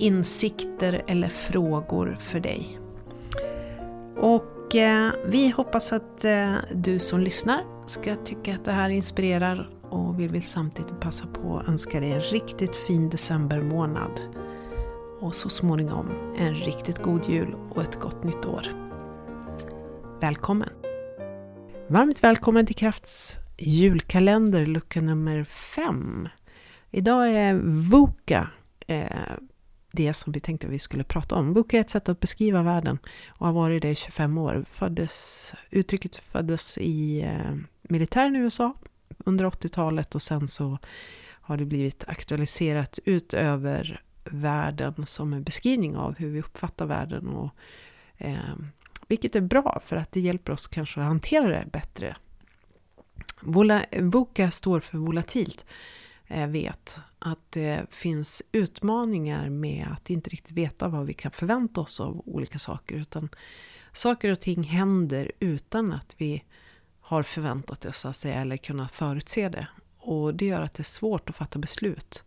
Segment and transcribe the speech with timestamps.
[0.00, 2.78] insikter eller frågor för dig.
[4.16, 9.70] Och eh, vi hoppas att eh, du som lyssnar ska tycka att det här inspirerar
[9.90, 14.20] och vi vill samtidigt passa på att önska dig en riktigt fin decembermånad.
[15.20, 18.66] Och så småningom en riktigt god jul och ett gott nytt år.
[20.20, 20.68] Välkommen!
[21.88, 26.28] Varmt välkommen till Krafts julkalender, lucka nummer 5.
[26.90, 28.50] Idag är VUCA
[28.86, 29.04] eh,
[29.92, 31.54] det som vi tänkte vi skulle prata om.
[31.54, 34.64] Book är ett sätt att beskriva världen och har varit det i 25 år.
[34.68, 38.74] Föddes, uttrycket föddes i eh, militären i USA
[39.18, 40.78] under 80-talet och sen så
[41.40, 47.28] har det blivit aktualiserat utöver världen som en beskrivning av hur vi uppfattar världen.
[47.28, 47.50] Och,
[48.16, 48.56] eh,
[49.08, 52.16] vilket är bra för att det hjälper oss kanske att hantera det bättre.
[53.40, 55.64] Vola, VUCA står för volatilt.
[56.32, 61.80] Eh, vet att det finns utmaningar med att inte riktigt veta vad vi kan förvänta
[61.80, 62.96] oss av olika saker.
[62.96, 63.28] Utan
[63.92, 66.44] saker och ting händer utan att vi
[67.00, 69.66] har förväntat oss att säga eller kunnat förutse det.
[69.98, 72.24] Och det gör att det är svårt att fatta beslut.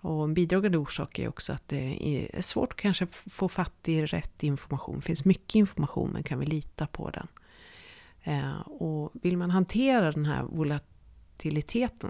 [0.00, 1.98] Och en bidragande orsak är också att det
[2.36, 4.96] är svårt att kanske få fatt i rätt information.
[4.96, 7.28] Det finns mycket information men kan vi lita på den?
[8.22, 10.95] Eh, och vill man hantera den här volatiliteten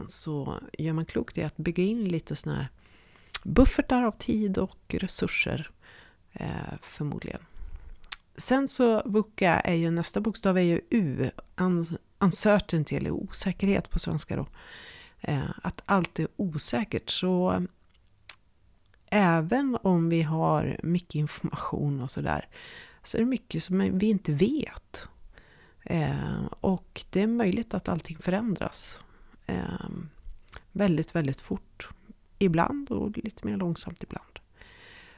[0.09, 2.69] så gör man klokt i att bygga in lite sådana här
[3.45, 5.71] buffertar av tid och resurser
[6.33, 7.41] eh, förmodligen.
[8.37, 11.31] Sen så VUCA är ju nästa bokstav är ju U,
[12.19, 14.47] uncertainty eller osäkerhet på svenska då.
[15.21, 17.11] Eh, att allt är osäkert.
[17.11, 17.67] Så
[19.11, 22.49] även om vi har mycket information och sådär
[23.03, 25.09] så är det mycket som vi inte vet.
[25.85, 29.01] Eh, och det är möjligt att allting förändras
[29.47, 29.89] eh,
[30.73, 31.89] väldigt, väldigt fort.
[32.39, 34.39] Ibland och lite mer långsamt ibland.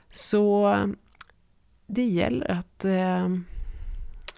[0.08, 0.74] Så
[1.86, 3.28] det gäller att eh,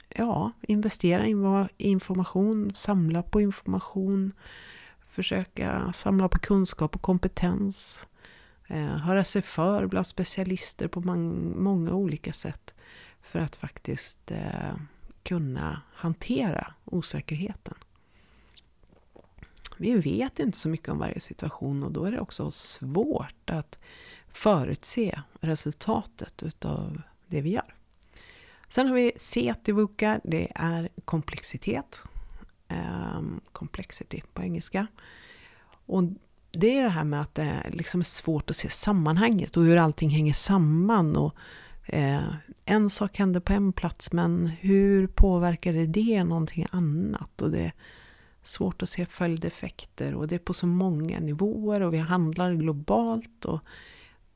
[0.09, 1.35] ja, investera i
[1.77, 4.33] information, samla på information,
[5.01, 8.07] försöka samla på kunskap och kompetens,
[8.69, 12.75] eh, höra sig för bland specialister på många olika sätt
[13.23, 14.75] för att faktiskt eh,
[15.23, 17.75] kunna hantera osäkerheten.
[19.81, 23.79] Vi vet inte så mycket om varje situation och då är det också svårt att
[24.29, 27.75] förutse resultatet utav det vi gör.
[28.69, 32.03] Sen har vi C till VUCA, det är komplexitet.
[32.69, 34.87] Um, complexity på engelska.
[35.87, 36.03] Och
[36.53, 39.77] det är det här med att det liksom är svårt att se sammanhanget och hur
[39.77, 41.17] allting hänger samman.
[41.17, 41.35] Och,
[41.87, 47.43] eh, en sak händer på en plats men hur påverkar det, det någonting annat?
[47.43, 47.73] Och det
[48.43, 53.45] svårt att se följdeffekter och det är på så många nivåer och vi handlar globalt.
[53.45, 53.61] och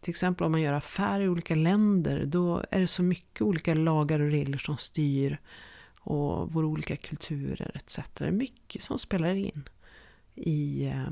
[0.01, 3.75] till exempel om man gör affärer i olika länder, då är det så mycket olika
[3.75, 5.41] lagar och regler som styr
[5.99, 7.99] och våra olika kulturer etc.
[8.15, 9.69] Det är mycket som spelar in
[10.35, 11.11] i eh,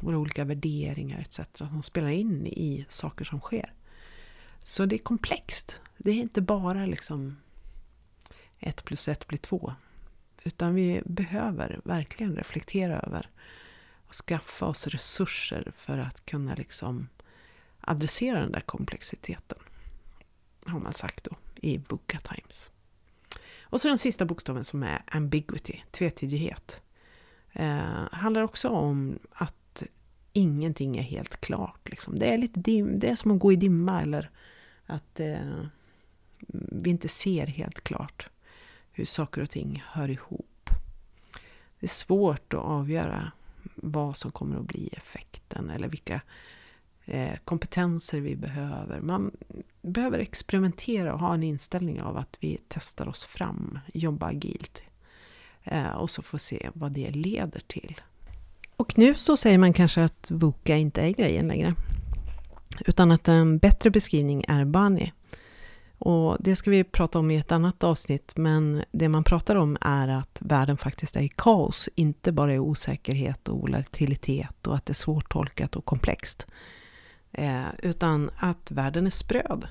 [0.00, 1.40] våra olika värderingar etc.
[1.54, 3.72] som spelar in i saker som sker.
[4.62, 5.80] Så det är komplext.
[5.98, 7.36] Det är inte bara liksom
[8.58, 9.72] ett plus ett blir två.
[10.48, 13.30] Utan vi behöver verkligen reflektera över
[14.06, 17.08] och skaffa oss resurser för att kunna liksom
[17.80, 19.58] adressera den där komplexiteten.
[20.66, 22.72] Har man sagt då i VUCA Times.
[23.62, 26.82] Och så den sista bokstaven som är ambiguity, tvetydighet.
[27.52, 29.82] Eh, handlar också om att
[30.32, 31.88] ingenting är helt klart.
[31.88, 32.18] Liksom.
[32.18, 34.30] Det, är lite dim, det är som att gå i dimma eller
[34.86, 35.64] att eh,
[36.72, 38.28] vi inte ser helt klart
[38.98, 40.70] hur saker och ting hör ihop.
[41.80, 43.32] Det är svårt att avgöra
[43.74, 46.20] vad som kommer att bli effekten eller vilka
[47.04, 49.00] eh, kompetenser vi behöver.
[49.00, 49.30] Man
[49.82, 54.82] behöver experimentera och ha en inställning av att vi testar oss fram, jobba agilt.
[55.64, 58.00] Eh, och så får se vad det leder till.
[58.76, 61.74] Och nu så säger man kanske att Voka inte är grejen längre.
[62.86, 65.12] Utan att en bättre beskrivning är Bani.
[65.98, 69.76] Och det ska vi prata om i ett annat avsnitt, men det man pratar om
[69.80, 74.86] är att världen faktiskt är i kaos, inte bara i osäkerhet och volatilitet och att
[74.86, 76.46] det är svårtolkat och komplext.
[77.32, 79.68] Eh, utan att världen är spröd.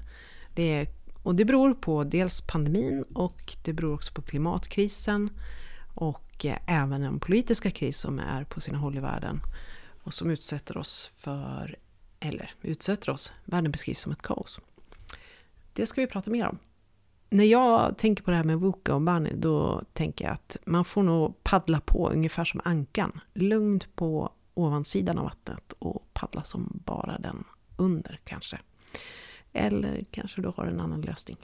[0.56, 0.88] Det är,
[1.24, 5.30] och det beror på dels pandemin och det beror också på klimatkrisen
[5.96, 9.42] och eh, även den politiska kris som är på sina håll i världen
[10.04, 11.76] och som utsätter oss för,
[12.20, 14.60] eller utsätter oss, världen beskrivs som ett kaos.
[15.78, 16.58] Det ska vi prata mer om.
[17.30, 20.86] När jag tänker på det här med Woka och Bunny, då tänker jag att man
[20.86, 23.20] får nog paddla på ungefär som ankan.
[23.34, 27.44] Lugnt på ovansidan av vattnet och paddla som bara den
[27.78, 28.60] under kanske.
[29.54, 31.38] Eller kanske du har en annan lösning.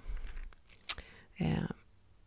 [1.36, 1.64] Eh,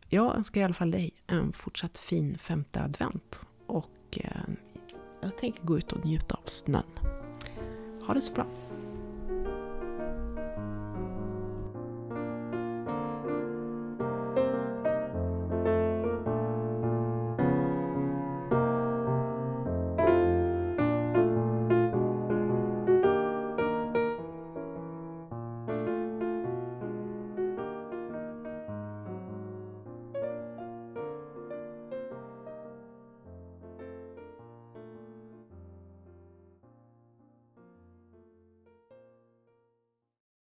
[0.09, 3.45] jag önskar i alla fall dig en fortsatt fin femte advent.
[3.65, 4.41] Och eh,
[5.21, 6.83] jag tänker gå ut och njuta av snön.
[8.07, 8.66] Ha det så bra!